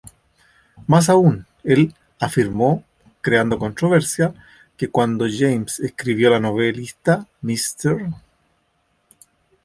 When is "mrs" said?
7.43-8.09